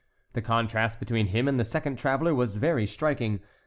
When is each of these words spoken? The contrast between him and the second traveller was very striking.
The 0.33 0.41
contrast 0.41 0.97
between 0.97 1.27
him 1.27 1.47
and 1.47 1.59
the 1.59 1.63
second 1.63 1.99
traveller 1.99 2.33
was 2.33 2.55
very 2.55 2.87
striking. 2.87 3.39